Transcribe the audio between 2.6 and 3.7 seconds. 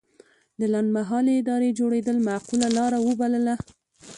لاره وبلله.